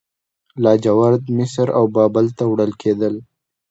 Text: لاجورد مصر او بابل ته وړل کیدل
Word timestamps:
لاجورد 0.63 1.23
مصر 1.37 1.67
او 1.77 1.83
بابل 1.95 2.25
ته 2.37 2.43
وړل 2.51 2.71
کیدل 2.81 3.15